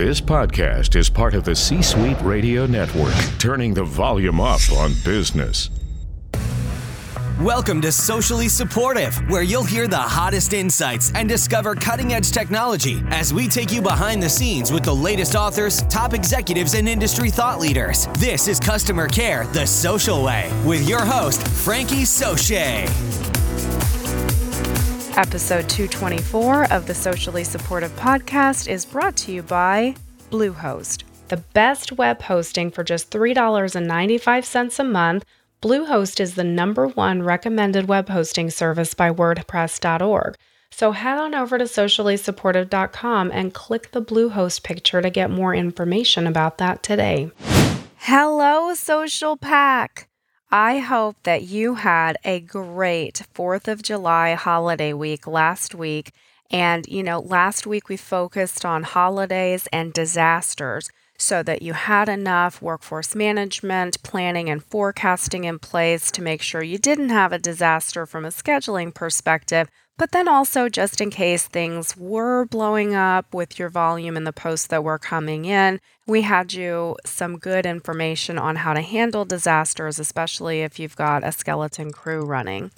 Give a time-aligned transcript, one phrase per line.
[0.00, 4.94] This podcast is part of the C Suite Radio Network, turning the volume up on
[5.04, 5.68] business.
[7.38, 13.02] Welcome to Socially Supportive, where you'll hear the hottest insights and discover cutting edge technology
[13.08, 17.28] as we take you behind the scenes with the latest authors, top executives, and industry
[17.28, 18.06] thought leaders.
[18.14, 23.19] This is Customer Care the Social Way with your host, Frankie Soche.
[25.16, 29.94] Episode 224 of the Socially Supportive Podcast is brought to you by
[30.30, 35.24] Bluehost, the best web hosting for just $3.95 a month
[35.62, 40.36] Bluehost is the number one recommended web hosting service by WordPress.org.
[40.70, 46.26] So head on over to sociallysupportive.com and click the Bluehost picture to get more information
[46.26, 47.30] about that today.
[47.98, 50.09] Hello, Social Pack!
[50.52, 56.12] I hope that you had a great 4th of July holiday week last week.
[56.50, 62.08] And, you know, last week we focused on holidays and disasters so that you had
[62.08, 67.38] enough workforce management, planning, and forecasting in place to make sure you didn't have a
[67.38, 69.68] disaster from a scheduling perspective.
[70.00, 74.32] But then also, just in case things were blowing up with your volume and the
[74.32, 79.26] posts that were coming in, we had you some good information on how to handle
[79.26, 82.70] disasters, especially if you've got a skeleton crew running.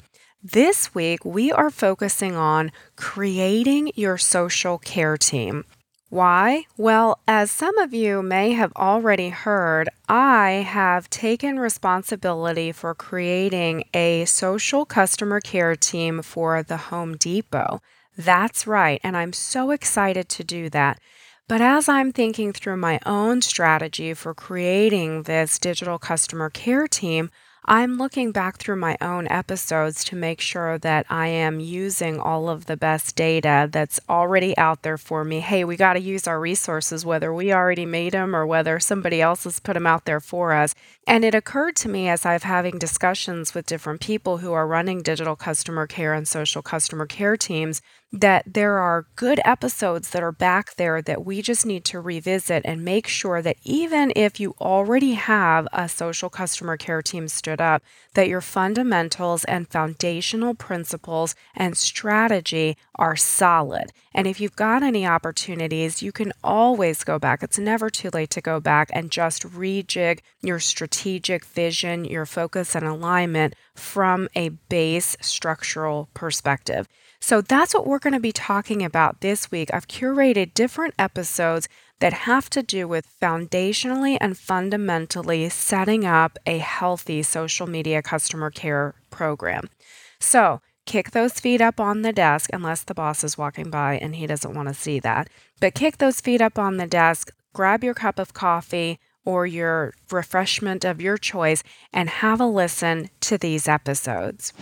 [0.42, 5.64] This week, we are focusing on creating your social care team.
[6.12, 6.66] Why?
[6.76, 13.84] Well, as some of you may have already heard, I have taken responsibility for creating
[13.94, 17.80] a social customer care team for the Home Depot.
[18.14, 21.00] That's right, and I'm so excited to do that.
[21.48, 27.30] But as I'm thinking through my own strategy for creating this digital customer care team,
[27.64, 32.48] I'm looking back through my own episodes to make sure that I am using all
[32.48, 35.38] of the best data that's already out there for me.
[35.38, 39.22] Hey, we got to use our resources, whether we already made them or whether somebody
[39.22, 40.74] else has put them out there for us.
[41.06, 45.00] And it occurred to me as I've having discussions with different people who are running
[45.00, 47.80] digital customer care and social customer care teams
[48.12, 52.62] that there are good episodes that are back there that we just need to revisit
[52.66, 57.60] and make sure that even if you already have a social customer care team stood
[57.60, 63.90] up, that your fundamentals and foundational principles and strategy are solid.
[64.12, 67.42] And if you've got any opportunities, you can always go back.
[67.42, 72.74] It's never too late to go back and just rejig your strategic vision, your focus
[72.74, 76.86] and alignment from a base structural perspective.
[77.22, 79.70] So that's what we're going to be talking about this week.
[79.72, 81.68] I've curated different episodes
[82.00, 88.50] that have to do with foundationally and fundamentally setting up a healthy social media customer
[88.50, 89.70] care program.
[90.18, 94.16] So, kick those feet up on the desk unless the boss is walking by and
[94.16, 95.30] he doesn't want to see that.
[95.60, 99.94] But kick those feet up on the desk, grab your cup of coffee or your
[100.10, 101.62] refreshment of your choice,
[101.92, 104.52] and have a listen to these episodes.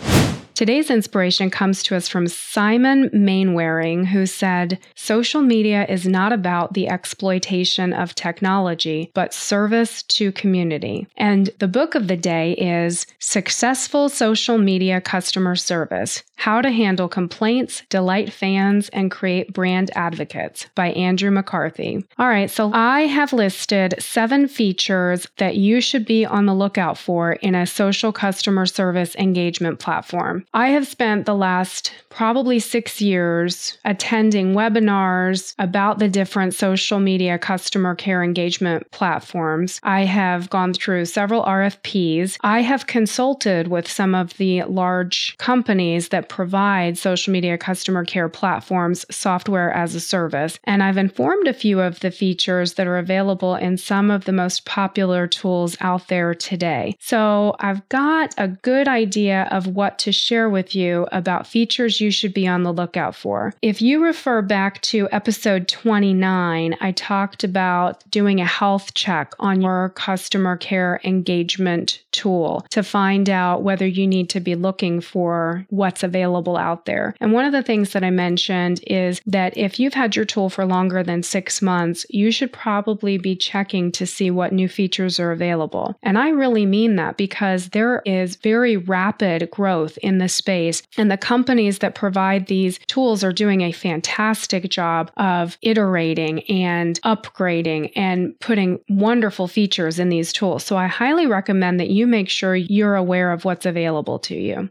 [0.61, 6.75] Today's inspiration comes to us from Simon Mainwaring, who said, Social media is not about
[6.75, 11.07] the exploitation of technology, but service to community.
[11.17, 17.09] And the book of the day is Successful Social Media Customer Service How to Handle
[17.09, 22.05] Complaints, Delight Fans, and Create Brand Advocates by Andrew McCarthy.
[22.19, 26.99] All right, so I have listed seven features that you should be on the lookout
[26.99, 30.45] for in a social customer service engagement platform.
[30.53, 37.39] I have spent the last probably six years attending webinars about the different social media
[37.39, 39.79] customer care engagement platforms.
[39.81, 42.37] I have gone through several RFPs.
[42.41, 48.27] I have consulted with some of the large companies that provide social media customer care
[48.27, 52.97] platforms, software as a service, and I've informed a few of the features that are
[52.97, 56.97] available in some of the most popular tools out there today.
[56.99, 61.99] So I've got a good idea of what to share share with you about features
[61.99, 63.53] you should be on the lookout for.
[63.61, 69.59] If you refer back to episode 29, I talked about doing a health check on
[69.59, 75.65] your customer care engagement tool to find out whether you need to be looking for
[75.69, 77.13] what's available out there.
[77.19, 80.49] And one of the things that I mentioned is that if you've had your tool
[80.49, 85.19] for longer than six months, you should probably be checking to see what new features
[85.19, 85.97] are available.
[86.01, 90.81] And I really mean that because there is very rapid growth in the space.
[90.97, 97.01] And the companies that provide these tools are doing a fantastic job of iterating and
[97.01, 100.63] upgrading and putting wonderful features in these tools.
[100.63, 104.69] So I highly recommend that you make sure you're aware of what's available to you.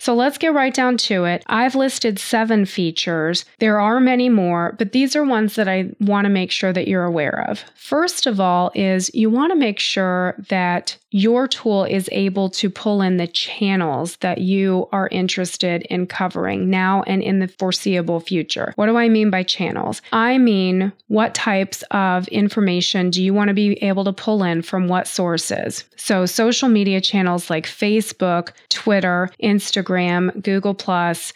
[0.00, 1.42] So let's get right down to it.
[1.48, 3.44] I've listed seven features.
[3.58, 6.86] There are many more, but these are ones that I want to make sure that
[6.86, 7.64] you're aware of.
[7.74, 12.70] First of all, is you want to make sure that your tool is able to
[12.70, 18.20] pull in the channels that you are interested in covering now and in the foreseeable
[18.20, 18.72] future.
[18.76, 20.02] What do I mean by channels?
[20.12, 24.62] I mean, what types of information do you want to be able to pull in
[24.62, 25.84] from what sources?
[25.96, 30.76] So, social media channels like Facebook, Twitter, Instagram, Google,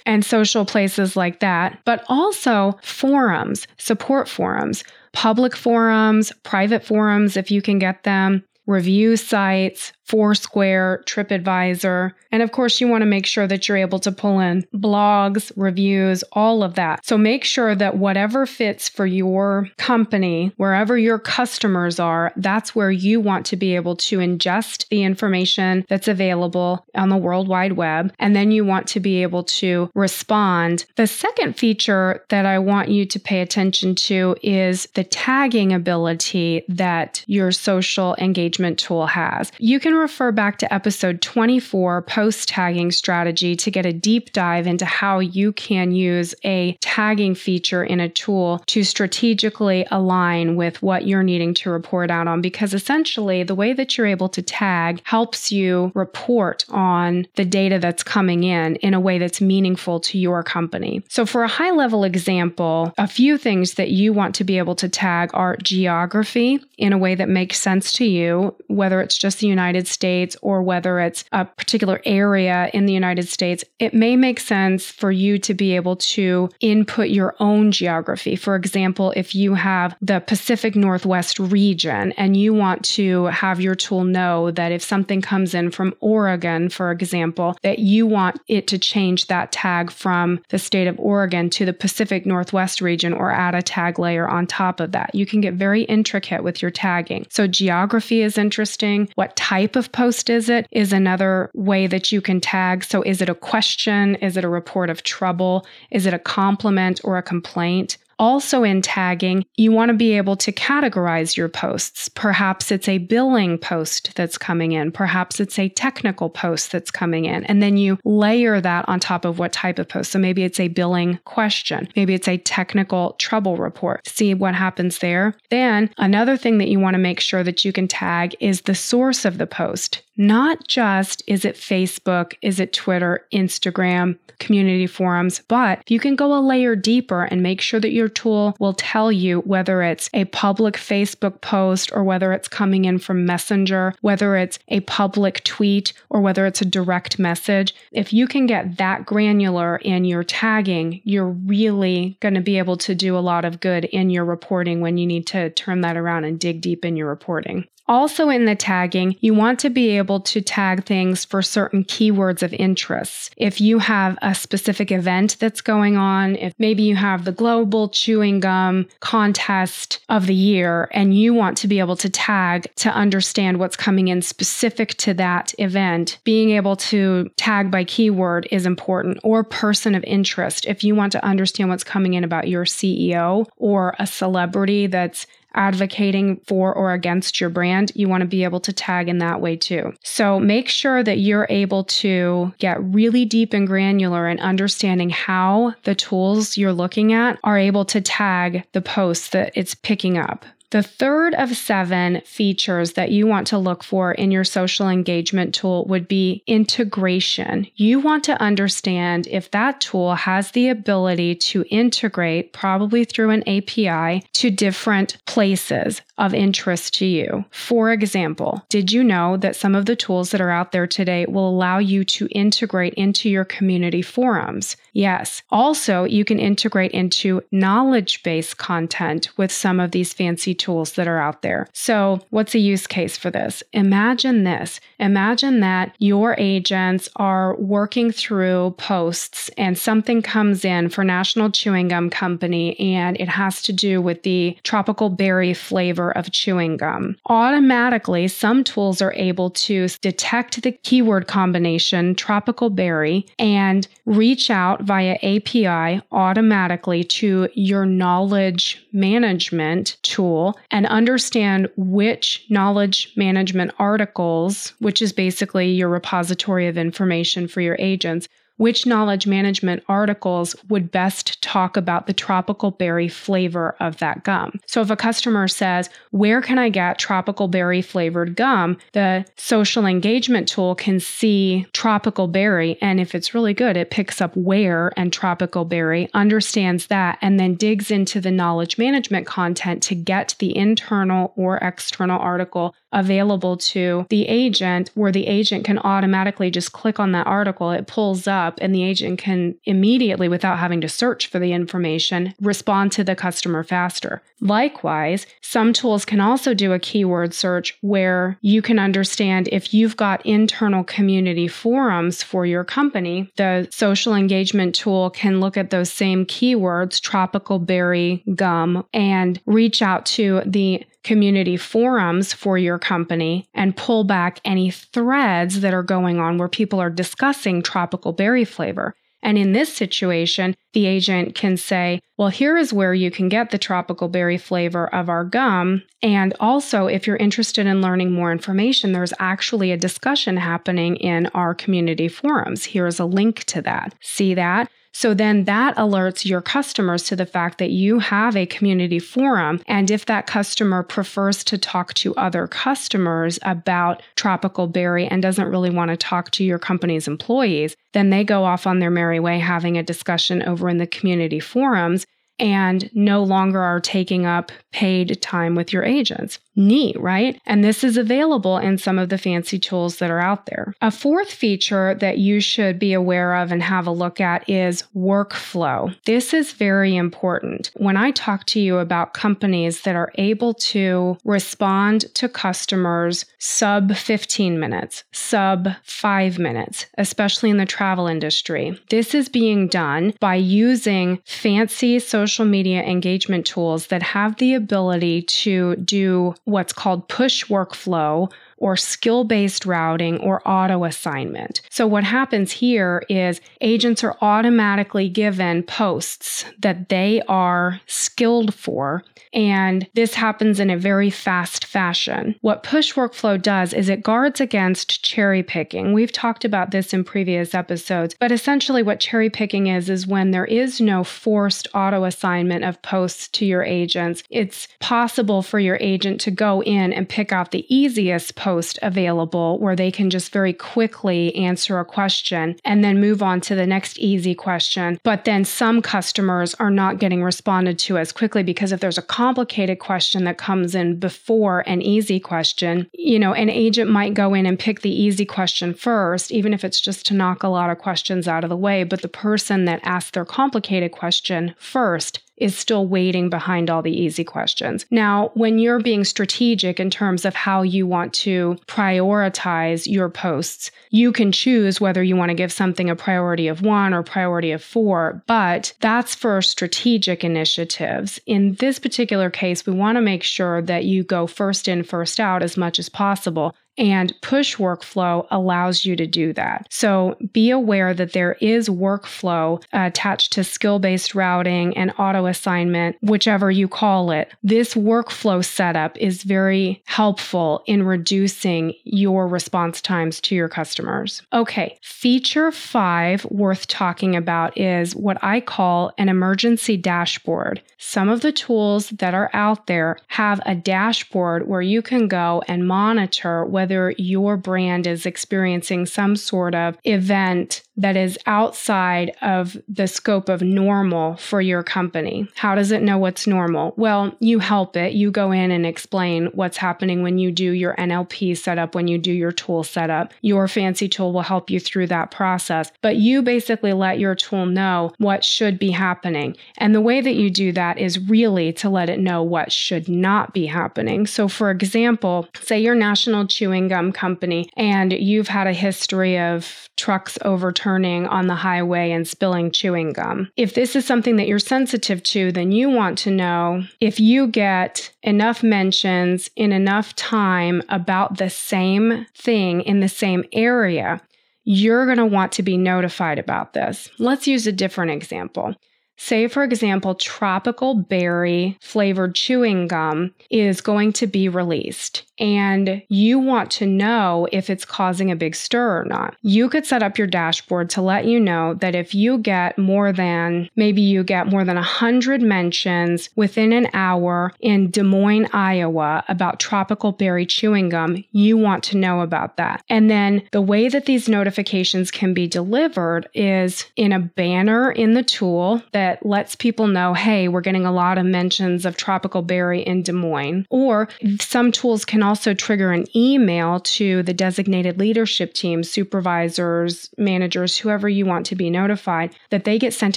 [0.06, 7.50] and social places like that, but also forums, support forums public forums, private forums if
[7.50, 12.12] you can get them, review sites, Foursquare, TripAdvisor.
[12.30, 15.52] And of course, you want to make sure that you're able to pull in blogs,
[15.56, 17.04] reviews, all of that.
[17.04, 22.90] So make sure that whatever fits for your company, wherever your customers are, that's where
[22.90, 27.72] you want to be able to ingest the information that's available on the World Wide
[27.72, 28.12] Web.
[28.18, 30.84] And then you want to be able to respond.
[30.96, 36.64] The second feature that I want you to pay attention to is the tagging ability
[36.68, 39.52] that your social engagement tool has.
[39.58, 44.66] You can refer back to episode 24, post tagging strategy, to get a deep dive
[44.66, 50.82] into how you can use a tagging feature in a tool to strategically align with
[50.82, 52.40] what you're needing to report out on.
[52.40, 57.78] Because essentially, the way that you're able to tag helps you report on the data
[57.78, 61.02] that's coming in in a way that's meaningful to your company.
[61.08, 64.74] So, for a high level example, a few things that you want to be able
[64.76, 69.38] to tag are geography in a way that makes sense to you, whether it's just
[69.38, 74.16] the United States or whether it's a particular area in the United States, it may
[74.16, 78.36] make sense for you to be able to input your own geography.
[78.36, 83.74] For example, if you have the Pacific Northwest region and you want to have your
[83.74, 88.66] tool know that if something comes in from Oregon, for example, that you want it
[88.68, 93.30] to change that tag from the state of Oregon to the Pacific Northwest region or
[93.30, 95.14] add a tag layer on top of that.
[95.14, 97.26] You can get very intricate with your tagging.
[97.30, 99.08] So, geography is interesting.
[99.14, 102.84] What type of of post is it is another way that you can tag.
[102.84, 104.14] So, is it a question?
[104.16, 105.66] Is it a report of trouble?
[105.90, 107.98] Is it a compliment or a complaint?
[108.18, 112.08] Also, in tagging, you want to be able to categorize your posts.
[112.08, 117.24] Perhaps it's a billing post that's coming in, perhaps it's a technical post that's coming
[117.24, 120.12] in, and then you layer that on top of what type of post.
[120.12, 124.06] So maybe it's a billing question, maybe it's a technical trouble report.
[124.06, 125.34] See what happens there.
[125.50, 128.74] Then, another thing that you want to make sure that you can tag is the
[128.74, 130.02] source of the post.
[130.16, 136.36] Not just is it Facebook, is it Twitter, Instagram, community forums, but you can go
[136.36, 140.24] a layer deeper and make sure that your tool will tell you whether it's a
[140.26, 145.92] public Facebook post or whether it's coming in from Messenger, whether it's a public tweet
[146.10, 147.74] or whether it's a direct message.
[147.92, 152.76] If you can get that granular in your tagging, you're really going to be able
[152.78, 155.96] to do a lot of good in your reporting when you need to turn that
[155.96, 157.66] around and dig deep in your reporting.
[157.88, 162.42] Also, in the tagging, you want to be able to tag things for certain keywords
[162.42, 163.34] of interest.
[163.36, 167.88] If you have a specific event that's going on, if maybe you have the global
[167.88, 172.90] chewing gum contest of the year and you want to be able to tag to
[172.90, 178.64] understand what's coming in specific to that event, being able to tag by keyword is
[178.64, 180.66] important or person of interest.
[180.66, 185.26] If you want to understand what's coming in about your CEO or a celebrity that's
[185.54, 189.40] advocating for or against your brand, you want to be able to tag in that
[189.40, 189.92] way too.
[190.02, 195.74] So make sure that you're able to get really deep and granular in understanding how
[195.84, 200.44] the tools you're looking at are able to tag the posts that it's picking up.
[200.72, 205.54] The third of seven features that you want to look for in your social engagement
[205.54, 207.66] tool would be integration.
[207.76, 213.46] You want to understand if that tool has the ability to integrate, probably through an
[213.46, 217.44] API, to different places of interest to you.
[217.50, 221.26] For example, did you know that some of the tools that are out there today
[221.26, 224.78] will allow you to integrate into your community forums?
[224.94, 225.42] Yes.
[225.50, 231.08] Also, you can integrate into knowledge based content with some of these fancy tools that
[231.08, 231.66] are out there.
[231.72, 233.62] So, what's a use case for this?
[233.72, 234.80] Imagine this.
[235.00, 241.88] Imagine that your agents are working through posts and something comes in for National Chewing
[241.88, 247.16] Gum Company and it has to do with the tropical berry flavor of chewing gum.
[247.26, 254.82] Automatically, some tools are able to detect the keyword combination tropical berry and reach out
[254.82, 265.02] via API automatically to your knowledge management tool and understand which knowledge management articles, which
[265.02, 268.28] is basically your repository of information for your agents,
[268.62, 274.60] which knowledge management articles would best talk about the tropical berry flavor of that gum.
[274.66, 278.78] So if a customer says, Where can I get tropical berry flavored gum?
[278.92, 282.78] the social engagement tool can see tropical berry.
[282.80, 287.40] And if it's really good, it picks up where and tropical berry, understands that, and
[287.40, 293.56] then digs into the knowledge management content to get the internal or external article available
[293.56, 297.70] to the agent where the agent can automatically just click on that article.
[297.70, 302.34] It pulls up and the agent can immediately, without having to search for the information,
[302.40, 304.22] respond to the customer faster.
[304.40, 309.96] Likewise, some tools can also do a keyword search where you can understand if you've
[309.96, 315.92] got internal community forums for your company, the social engagement tool can look at those
[315.92, 323.48] same keywords, tropical berry gum, and reach out to the community forums for your company
[323.54, 328.44] and pull back any threads that are going on where people are discussing tropical berry
[328.44, 328.94] flavor.
[329.22, 333.50] And in this situation, the agent can say, well, here is where you can get
[333.50, 335.84] the tropical berry flavor of our gum.
[336.02, 341.26] And also, if you're interested in learning more information, there's actually a discussion happening in
[341.28, 342.64] our community forums.
[342.64, 343.94] Here's a link to that.
[344.00, 344.68] See that?
[344.92, 349.60] So then that alerts your customers to the fact that you have a community forum.
[349.66, 355.48] And if that customer prefers to talk to other customers about Tropical Berry and doesn't
[355.48, 359.18] really want to talk to your company's employees, then they go off on their merry
[359.18, 362.06] way having a discussion over in the community forums
[362.42, 366.40] and no longer are taking up paid time with your agents.
[366.56, 367.40] Neat, right?
[367.46, 370.74] And this is available in some of the fancy tools that are out there.
[370.82, 374.82] A fourth feature that you should be aware of and have a look at is
[374.94, 375.94] workflow.
[376.04, 377.70] This is very important.
[377.76, 383.94] When I talk to you about companies that are able to respond to customers sub
[383.94, 390.34] 15 minutes, sub five minutes, especially in the travel industry, this is being done by
[390.34, 397.44] using fancy social media engagement tools that have the ability to do what's called push
[397.46, 398.30] workflow
[398.62, 401.60] or skill based routing or auto assignment.
[401.68, 409.02] So, what happens here is agents are automatically given posts that they are skilled for.
[409.34, 412.36] And this happens in a very fast fashion.
[412.42, 415.92] What push workflow does is it guards against cherry picking.
[415.92, 420.30] We've talked about this in previous episodes, but essentially what cherry picking is, is when
[420.30, 424.22] there is no forced auto assignment of posts to your agents.
[424.30, 428.51] It's possible for your agent to go in and pick out the easiest post
[428.82, 433.54] available where they can just very quickly answer a question and then move on to
[433.54, 434.98] the next easy question.
[435.02, 439.02] But then some customers are not getting responded to as quickly because if there's a
[439.02, 444.34] complicated question that comes in before an easy question, you know, an agent might go
[444.34, 447.70] in and pick the easy question first, even if it's just to knock a lot
[447.70, 448.84] of questions out of the way.
[448.84, 453.92] But the person that asked their complicated question first is still waiting behind all the
[453.92, 454.86] easy questions.
[454.90, 460.70] Now, when you're being strategic in terms of how you want to prioritize your posts,
[460.90, 464.50] you can choose whether you want to give something a priority of one or priority
[464.50, 468.18] of four, but that's for strategic initiatives.
[468.26, 472.18] In this particular case, we want to make sure that you go first in, first
[472.18, 476.66] out as much as possible and push workflow allows you to do that.
[476.70, 482.96] So be aware that there is workflow attached to skill based routing and auto assignment,
[483.00, 484.32] whichever you call it.
[484.42, 491.22] This workflow setup is very helpful in reducing your response times to your customers.
[491.32, 497.62] Okay, feature five worth talking about is what I call an emergency dashboard.
[497.78, 502.42] Some of the tools that are out there have a dashboard where you can go
[502.46, 509.16] and monitor whether whether your brand is experiencing some sort of event that is outside
[509.22, 512.28] of the scope of normal for your company.
[512.34, 513.72] How does it know what's normal?
[513.76, 514.92] Well, you help it.
[514.92, 518.98] You go in and explain what's happening when you do your NLP setup, when you
[518.98, 520.12] do your tool setup.
[520.20, 524.44] Your fancy tool will help you through that process, but you basically let your tool
[524.44, 526.36] know what should be happening.
[526.58, 529.88] And the way that you do that is really to let it know what should
[529.88, 531.06] not be happening.
[531.06, 536.70] So, for example, say your national chewing gum company and you've had a history of
[536.78, 540.30] trucks overturning on the highway and spilling chewing gum.
[540.38, 544.26] If this is something that you're sensitive to, then you want to know if you
[544.26, 551.02] get enough mentions in enough time about the same thing in the same area,
[551.44, 553.90] you're going to want to be notified about this.
[553.98, 555.54] Let's use a different example.
[555.98, 563.18] Say, for example, tropical berry flavored chewing gum is going to be released and you
[563.18, 566.14] want to know if it's causing a big stir or not.
[566.22, 569.92] You could set up your dashboard to let you know that if you get more
[569.92, 576.04] than, maybe you get more than 100 mentions within an hour in Des Moines, Iowa
[576.08, 579.64] about tropical berry chewing gum, you want to know about that.
[579.68, 584.94] And then the way that these notifications can be delivered is in a banner in
[584.94, 589.22] the tool that lets people know, hey, we're getting a lot of mentions of tropical
[589.22, 590.46] berry in Des Moines.
[590.50, 597.56] Or some tools can also trigger an email to the designated leadership team, supervisors, managers,
[597.56, 599.96] whoever you want to be notified, that they get sent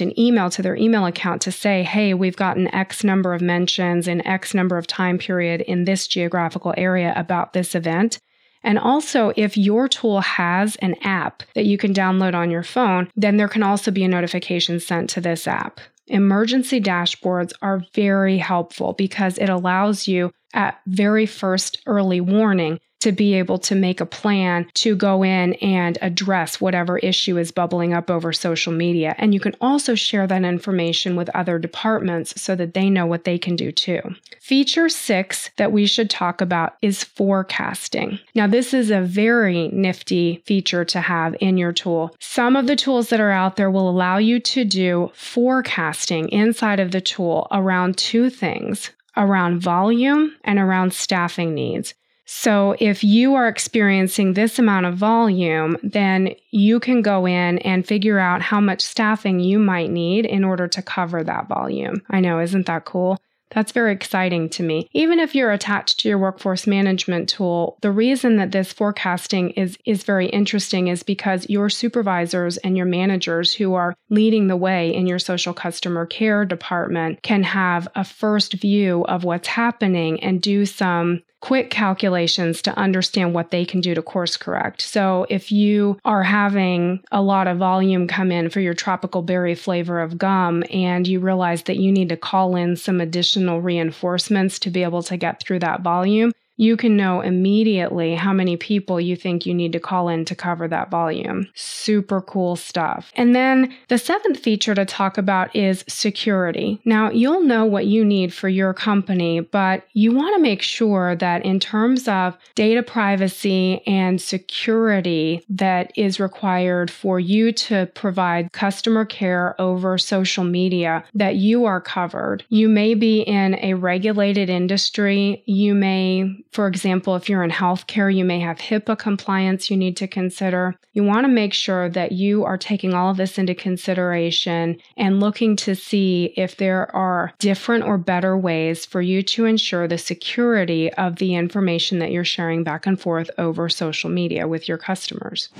[0.00, 4.08] an email to their email account to say, hey, we've gotten X number of mentions
[4.08, 8.18] in X number of time period in this geographical area about this event.
[8.62, 13.10] And also, if your tool has an app that you can download on your phone,
[13.14, 15.80] then there can also be a notification sent to this app.
[16.06, 23.12] Emergency dashboards are very helpful because it allows you at very first early warning to
[23.12, 27.92] be able to make a plan to go in and address whatever issue is bubbling
[27.92, 29.14] up over social media.
[29.18, 33.24] And you can also share that information with other departments so that they know what
[33.24, 34.00] they can do too.
[34.40, 38.18] Feature six that we should talk about is forecasting.
[38.34, 42.16] Now, this is a very nifty feature to have in your tool.
[42.18, 46.80] Some of the tools that are out there will allow you to do forecasting inside
[46.80, 51.94] of the tool around two things around volume and around staffing needs.
[52.28, 57.86] So if you are experiencing this amount of volume, then you can go in and
[57.86, 62.02] figure out how much staffing you might need in order to cover that volume.
[62.10, 63.16] I know, isn't that cool?
[63.50, 64.88] That's very exciting to me.
[64.92, 69.78] Even if you're attached to your workforce management tool, the reason that this forecasting is,
[69.84, 74.92] is very interesting is because your supervisors and your managers who are leading the way
[74.94, 80.42] in your social customer care department can have a first view of what's happening and
[80.42, 84.82] do some quick calculations to understand what they can do to course correct.
[84.82, 89.54] So if you are having a lot of volume come in for your tropical berry
[89.54, 94.58] flavor of gum and you realize that you need to call in some additional reinforcements
[94.58, 99.00] to be able to get through that volume, you can know immediately how many people
[99.00, 101.48] you think you need to call in to cover that volume.
[101.54, 103.12] Super cool stuff.
[103.14, 106.80] And then the seventh feature to talk about is security.
[106.84, 111.14] Now, you'll know what you need for your company, but you want to make sure
[111.16, 118.52] that in terms of data privacy and security that is required for you to provide
[118.52, 122.44] customer care over social media, that you are covered.
[122.48, 125.42] You may be in a regulated industry.
[125.46, 129.96] You may for example, if you're in healthcare, you may have HIPAA compliance you need
[129.98, 130.74] to consider.
[130.92, 135.20] You want to make sure that you are taking all of this into consideration and
[135.20, 139.98] looking to see if there are different or better ways for you to ensure the
[139.98, 144.78] security of the information that you're sharing back and forth over social media with your
[144.78, 145.50] customers.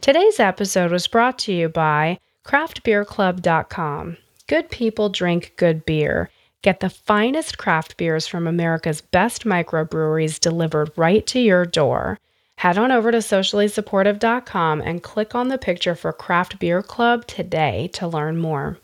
[0.00, 4.16] Today's episode was brought to you by craftbeerclub.com.
[4.46, 6.30] Good people drink good beer.
[6.66, 12.18] Get the finest craft beers from America's best microbreweries delivered right to your door.
[12.56, 17.88] Head on over to sociallysupportive.com and click on the picture for Craft Beer Club today
[17.92, 18.78] to learn more.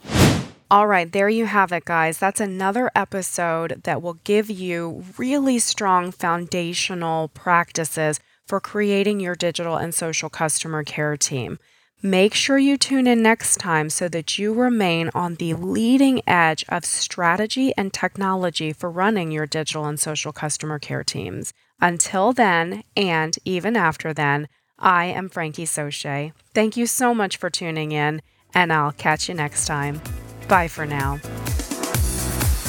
[0.70, 2.18] All right, there you have it, guys.
[2.18, 9.76] That's another episode that will give you really strong foundational practices for creating your digital
[9.76, 11.58] and social customer care team.
[12.04, 16.64] Make sure you tune in next time so that you remain on the leading edge
[16.68, 21.52] of strategy and technology for running your digital and social customer care teams.
[21.80, 24.48] Until then, and even after then,
[24.80, 26.32] I am Frankie Soche.
[26.52, 28.20] Thank you so much for tuning in,
[28.52, 30.00] and I'll catch you next time.
[30.48, 31.18] Bye for now.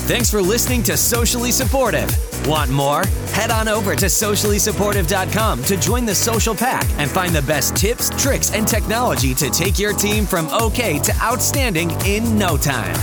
[0.05, 2.32] Thanks for listening to Socially Supportive.
[2.45, 3.05] Want more?
[3.31, 8.09] Head on over to sociallysupportive.com to join the social pack and find the best tips,
[8.21, 12.95] tricks, and technology to take your team from okay to outstanding in no time.